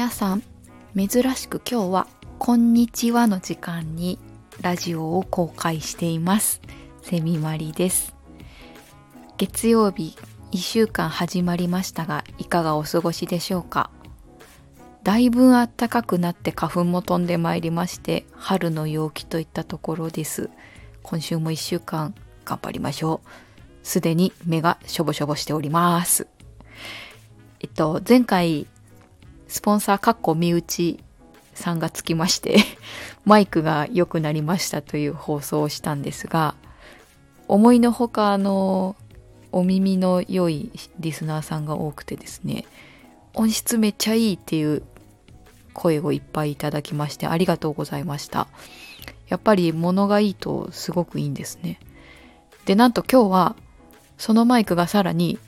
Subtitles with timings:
[0.00, 0.42] 皆さん
[0.96, 2.06] 珍しく今日は
[2.40, 4.18] 「こんにちは」の時間に
[4.62, 6.62] ラジオを公開しています。
[7.02, 8.14] セミマリです。
[9.36, 10.16] 月曜日
[10.52, 13.90] 1週間始まりましたがいかがお過ごしでしょうか？
[15.02, 20.48] だいぶ暖かくなって花粉も飛んでまいりまして春の陽気といったところです。
[21.02, 22.14] 今週も1週間
[22.46, 23.28] 頑張りましょう。
[23.86, 26.26] すでに目がしょぼしょぼしております。
[27.60, 28.66] えっと前回
[29.50, 31.02] スポンサーかっこ身内
[31.54, 32.60] さんがつきまして
[33.26, 36.54] マイクが良くなりましたという放送をしたんですが
[37.48, 38.94] 思いのほかの
[39.50, 42.64] お耳の良いリスナーさんが多くてですね
[43.34, 44.84] 音質めっちゃいいっていう
[45.74, 48.46] 声をいっぱいいただきましてありがとうございました。
[49.28, 51.78] やっぱり物がいいとすごくいいんですね。
[52.66, 53.56] でなんと今日は
[54.18, 55.38] そのマイクがさらに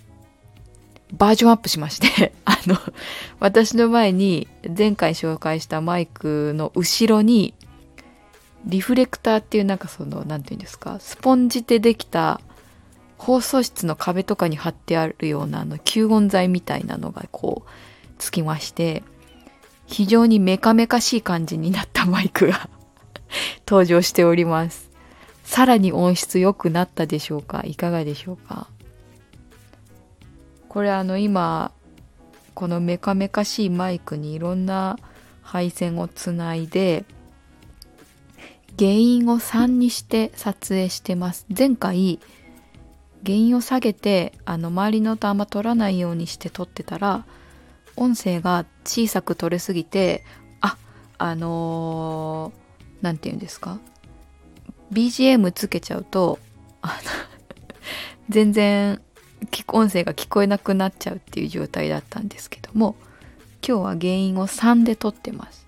[1.12, 2.78] バージョンアップしまして あの
[3.38, 7.54] 私の前に前回紹介したマイクの後ろに
[8.64, 12.40] リフレクターっていうなんかその何て言うんですかスポンジでできた
[13.18, 17.70] 放送室の壁とかに貼ってあるようなあの吸音材みたいなのがこう
[18.18, 19.02] つきまして
[19.86, 22.68] 非常にメカメカしい感じになったマイクが
[23.68, 24.90] 登場しております。
[25.44, 27.62] さらに音質良くなったでしょうか？
[27.66, 28.68] いかがでしょうか？
[30.72, 31.70] これあの今
[32.54, 34.98] このメカメカしいマイクにいろんな
[35.42, 37.04] 配線をつないで
[38.78, 41.44] 原因を3にして撮影してます。
[41.54, 42.20] 前回
[43.22, 47.26] 原因を下げてあの周りの音あんま取らないようにして撮ってたら
[47.96, 50.24] 音声が小さく取れすぎて
[50.62, 50.78] あ
[51.18, 52.50] あの
[53.02, 53.78] 何、ー、て言うんですか
[54.90, 56.38] ？BGM つけちゃうと
[58.30, 59.02] 全然
[59.68, 62.94] 音声が聞こえなくなっちゃうっていう状態だったんですけども
[63.66, 65.66] 今日は原因を3で撮ってます。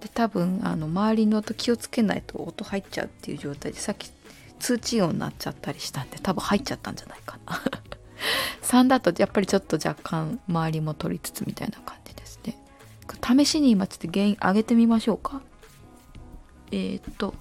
[0.00, 4.10] で多分あの周りの音気をつけないと音入っちゃうっていう状態でさっき
[4.58, 7.60] 通知音になっちゃったりしたんで多分入っちゃったんじゃないかな。
[8.62, 12.56] 3だとやっぱりちょっと若干周りも取りつつみたいな感じですね。
[13.24, 15.40] 試しに今ちょっと原因上げてみましょうか。
[16.70, 17.34] えー、っと。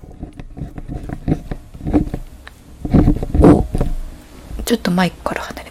[4.65, 5.70] ちょっとマイクから離れ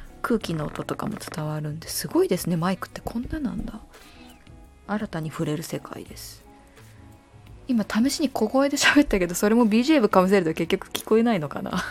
[0.21, 2.57] 空気の音とかも伝わるんですごいですね。
[2.57, 3.79] マイクってこんななんだ。
[4.87, 6.43] 新たに触れる世界です。
[7.67, 11.71] 今試しに小声で喋ったけどそれも BGM かぶせると結局聞こえないのかな。
[11.77, 11.81] っ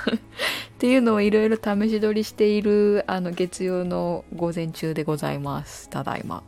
[0.79, 5.89] ていうのをいろいろ試し撮りしているあの月曜の午前中でございます。
[5.89, 6.43] ただいま。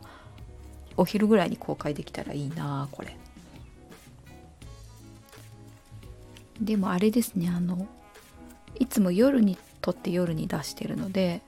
[0.95, 3.17] お昼ぐらいに公開できたらいいなこれ。
[6.61, 7.87] でもあれですねあの
[8.79, 11.41] いつも夜に撮って夜に出してるので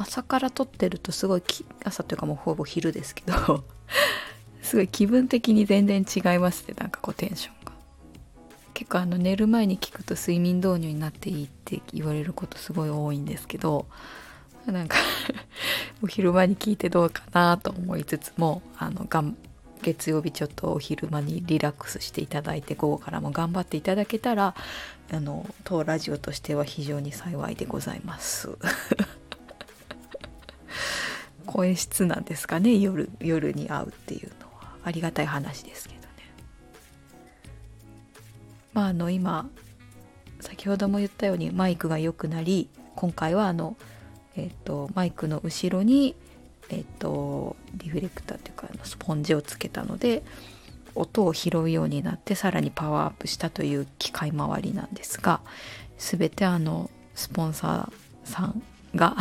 [0.00, 1.42] 朝から撮ってるとすごい
[1.84, 3.64] 朝というかもうほぼ昼ですけど
[4.62, 7.72] すごい気分的に全然違いますねなんかこうテンションが。
[8.74, 13.86] 結構あの寝る前に聞くと睡眠導入になっていいって言われることすごい多いんですけど
[14.66, 14.98] なんか
[16.00, 19.36] お昼間に聞いてどうかなと思いつつもあのがん
[19.82, 24.54] 月曜日ちょっとお昼間にリラックスしていただいて午後からも頑張っていただけたら
[25.10, 28.50] あの当ラジオとしては非常に幸いでございます。
[31.48, 32.76] 声質なんですかね。
[32.76, 36.08] 夜夜に会うっていうのはありがたい話ですけどね。
[38.74, 39.48] まああの今
[40.40, 43.76] 先ほども言ったようにマイクが良くなり今回はあの
[44.36, 46.14] えっ、とマイクの後ろに
[46.70, 50.22] えっと、リフレクターというかスポンジをつけたので
[50.94, 55.40] 音を拾うようになってさらにパワーアップしたという機械周りなんですが
[55.96, 58.62] 全てあのスポンサーさん
[58.94, 59.16] が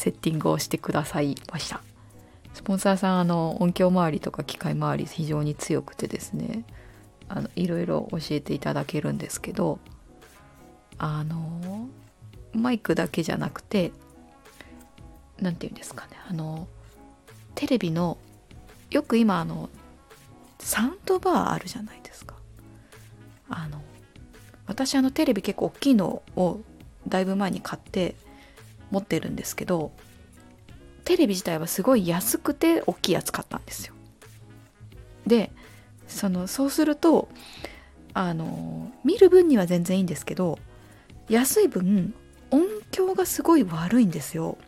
[0.00, 1.82] セッティングをしてくださいました。
[2.54, 6.64] スポンサーさんあの音響周りとか機械周り非常に強くてですね
[7.28, 9.78] あのいろいろ教えていただけるんですけど
[10.96, 11.86] あの
[12.54, 13.92] マイクだけじゃなくて
[15.38, 16.66] 何て言うんですかねあの
[17.54, 18.16] テレビの
[18.90, 19.68] よく今あの
[20.58, 22.36] サウンドバーあるじゃないですか。
[23.50, 23.82] あの
[24.66, 26.60] 私あのテレビ結構大きいのを
[27.06, 28.14] だいぶ前に買って
[28.90, 29.92] 持ってるんですけど
[31.04, 33.94] テレビ自体はすごい安くて大きいやつ買ったんですよ。
[35.26, 35.50] で
[36.08, 37.28] そのそうすると
[38.14, 40.58] あの見る分には全然いいんですけど
[41.28, 42.14] 安い分
[42.50, 44.58] 音響がすごい悪いんですよ。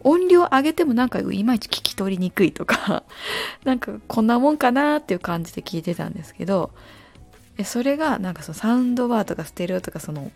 [0.00, 3.02] 音量上げてもなんかいまいち聞き取りにくいとか
[3.64, 6.70] なんかこんなもんかなっていう感じで聞いてたんですけど
[7.64, 10.30] それがなんかそのサウンドバーとかステレオとかその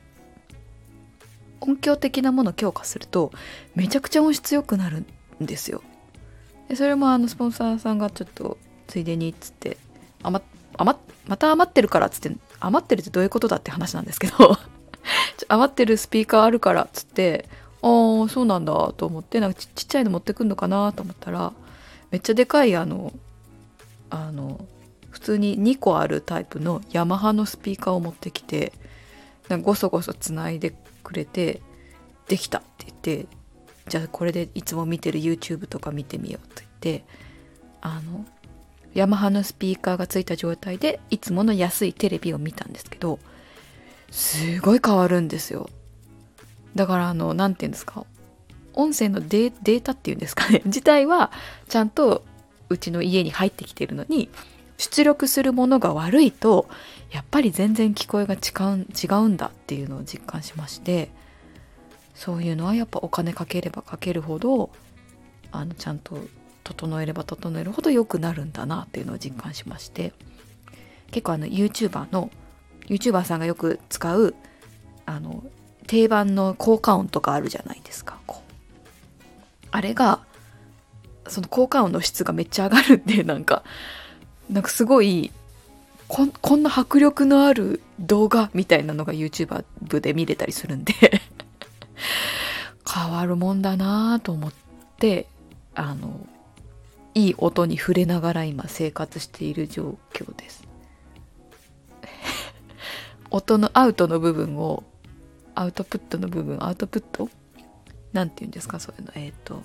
[1.61, 3.33] 音響的なものを強化すると
[3.75, 5.05] めちゃくちゃ音質良くなる
[5.43, 5.83] んですよ。
[6.69, 9.77] でそれもあのスポンサーさんがちょっとついでにっつって
[10.23, 10.43] 余
[10.77, 14.57] 余また余ってるからっつって余ってるってどういうことだって話なんですけど
[15.49, 17.49] 余ってるスピーカーあるからっつって
[17.83, 21.53] ああそうなんだと思ってなんかちちっちゃいの持ってくんのかなと思ったら
[22.11, 23.13] めっちゃでかいあの
[24.11, 24.61] あの
[25.11, 28.73] 普通に2個あるタイプのヤマハのスピーカーを持ってきて
[29.49, 30.73] なんかゴソゴソつないで
[31.11, 31.61] くれて
[32.29, 33.27] 「できた!」って言って
[33.89, 37.05] 「じゃあこれでいつも見てる YouTube とか見てみよう」って言って
[37.81, 38.25] あの
[38.95, 43.19] ヤマハのスピーカーがついた状態でいつもの安いテレビを見たんですけど
[44.11, 45.69] すごい変わるんですよ
[46.75, 48.05] だからあの何て言うんですか
[48.75, 51.31] 音声のデータっていうんですかね 自体は
[51.69, 52.25] ちゃんと
[52.69, 54.29] うちの家に入ってきてるのに
[54.81, 56.67] 出力するものが悪いと
[57.11, 58.39] やっぱり全然聞こえが違
[58.79, 61.11] う違うんだっていうのを実感しまして
[62.15, 64.71] そういうのはやっぱお金かければかけるほど
[65.53, 66.19] あのちゃんと
[66.65, 70.15] 整えれば整えるほど良くなるんだなっていうのを実感しまして
[71.11, 72.31] 結構あの YouTuber の
[72.87, 74.35] YouTuber さんがよく使う
[75.05, 75.45] あの
[75.87, 78.19] 定番の効果音とかあるじゃないですか。
[78.27, 79.67] こう。
[79.73, 80.21] あれが
[81.27, 83.65] その効果音の質がめっちゃ上がるんでなんか
[84.51, 85.31] なんかすごい
[86.09, 89.65] ここんな迫力のある動画みたいなのが YouTube
[90.01, 90.93] で見れたりするんで
[92.93, 94.53] 変わるもんだなと思っ
[94.99, 95.27] て
[95.75, 96.27] あの
[97.15, 100.65] いい音に触れながら今生活している状況です。
[103.31, 104.83] 音のアウトの部分を
[105.55, 107.29] アウトプットの部分アウトプット？
[108.13, 108.81] なんて言うんですか？
[108.81, 109.13] そういうの。
[109.15, 109.63] えっ、ー、と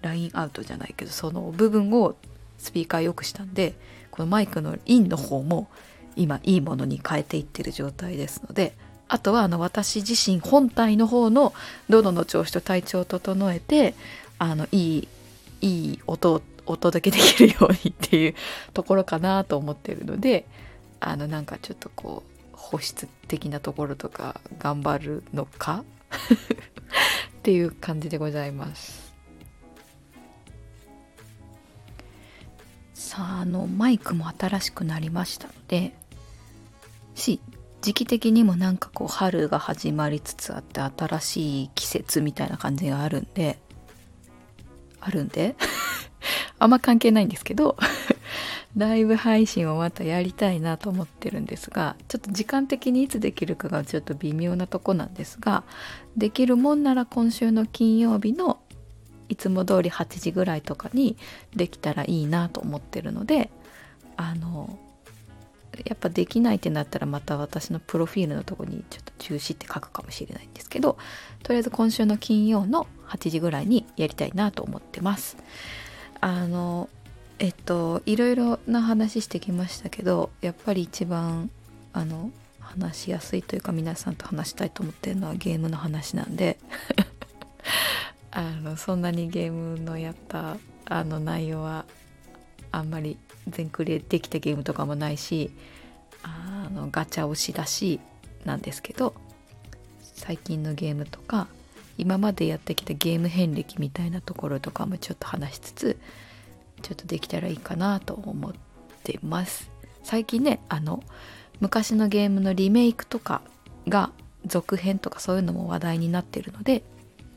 [0.00, 2.16] ラインアウトじゃないけどその部分を
[2.62, 3.74] スピーカー良くしたんで
[4.12, 5.68] このマイクのインの方も
[6.14, 8.74] 今いいものに変えていってる状態ですので
[9.08, 11.52] あとはあの私自身本体の方の
[11.88, 13.94] 喉の調子と体調を整えて
[14.38, 15.08] あのいい
[15.60, 18.34] いい音をお届けできるようにっていう
[18.72, 20.46] ところかなと思ってるので
[21.00, 25.82] あのなんかちょっとこう保湿的なところとか頑張るのか？
[27.38, 29.11] っていう感じでございます。
[33.02, 35.92] さああのマイクも新しくなりましたので
[37.16, 37.40] し
[37.82, 43.58] 時期的にもなんかこう春が始まりつつあって新しい季節みたいな感じがあるんで
[45.00, 45.56] あるんで？
[46.60, 47.76] あんま関係ないんですけど
[48.76, 55.64] ライブ配信をまたやりたいなと思ってるんですがちょっと時間的にいつできるかがちょっと微妙なとこなんですが
[56.16, 58.60] できるもんなら今週の金曜日の
[59.32, 61.16] いつも通り8時ぐらいとかに
[61.56, 63.50] できたらいいなと思ってるので
[64.18, 64.78] あの
[65.86, 70.98] やっぱできないってなったらまた私のプロフィールのとこにちょっと中止って書くかもしれないんですけど
[71.42, 75.38] とりあえず今週の金曜の8時ぐらいにやりたいなと思ってます。
[76.20, 76.90] あの
[77.38, 81.50] えっといろいろな話してきましたけどやっぱり一番
[81.92, 82.30] あの
[82.60, 86.58] 話しやすいというか皆さんと話したいと思ってるのはゲームの話なんで。
[88.32, 91.84] あのそんなにゲームのやったあの内容は
[92.72, 95.50] あんまり全クリできたゲームとかもないし
[96.22, 98.00] あのガチャ押しだし
[98.44, 99.14] なんですけど
[100.00, 101.46] 最近のゲームとか
[101.98, 105.98] 今までやってきたゲーム遍歴みたいなところとかもちょっと話しつつ
[106.80, 108.52] ちょっとできたらいいかなと思っ
[109.04, 109.70] てます。
[110.02, 111.02] 最近ねあの
[111.60, 113.42] 昔のゲームのリメイクとか
[113.86, 114.10] が
[114.46, 116.82] 続編とかそういうのも話題になってるので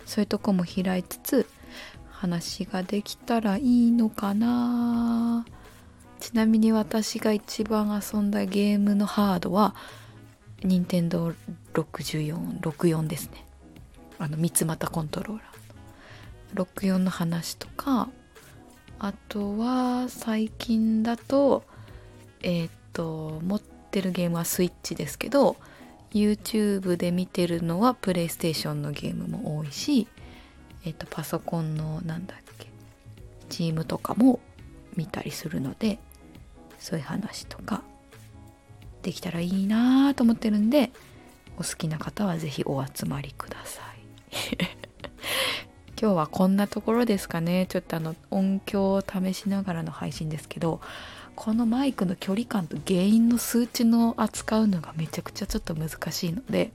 [0.05, 1.49] そういうとこも開いつつ
[2.11, 5.45] 話ができたらいいのかな。
[6.19, 9.75] ちなみに私が一番遊んだゲームのハードは
[10.63, 11.33] 任天堂
[11.73, 13.45] 6464ですね。
[14.17, 15.55] あの三つ股コントローラー。
[16.55, 18.09] の64の話とか
[18.97, 21.63] あとは最近だと
[22.41, 25.57] えっ、と持ってるゲームはスイッチですけど
[26.15, 30.07] YouTube で見てるのはプレイステーションのゲームも多いし
[30.85, 32.67] えっ、とパソコンのなんだっけ
[33.49, 34.39] チームとかも
[34.95, 35.99] 見たりするので
[36.79, 37.81] そういう話とか
[39.01, 40.91] できたらいいなと思ってるんで
[41.57, 43.85] お好きな方は是非お集まりください。
[45.99, 47.67] 今日はこんなところですかね。
[47.67, 50.81] ちょっとあの音響を試しながらの配信ですけど
[51.35, 56.71] このマイクの距離感と原因の数値の扱うのがめちゃくちゃちょっと難しいので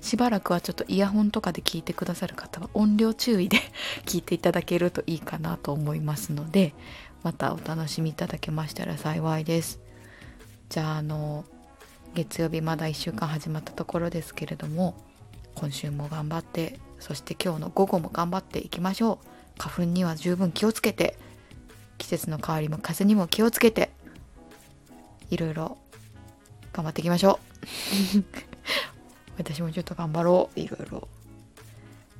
[0.00, 3.58] しばらくはちょっとイヤホンとかで聞いてくださる方は音量注意で
[4.06, 6.74] 聞いていただけるといいかなと思いますので
[7.22, 9.80] またお楽しみいただけましたら幸いです。
[10.68, 11.44] じゃああの
[12.14, 14.94] 月曜日まだ1週間始まったところですけれども
[15.54, 19.26] 今週も頑張ってそして今日の午後も頑張っていきましょう。
[19.58, 21.18] 花粉には十分気をつけて
[21.98, 23.90] 季節の変わりも風にも気をつけて
[25.30, 25.76] いろいろ
[26.72, 28.24] 頑張っていきましょう。
[29.36, 30.60] 私もちょっと頑張ろう。
[30.60, 31.08] いろいろ。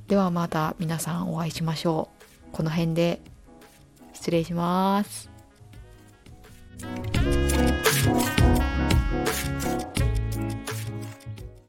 [0.07, 2.09] ではまた皆さんお会いしましょ
[2.51, 2.51] う。
[2.51, 3.21] この辺で
[4.13, 5.29] 失礼します。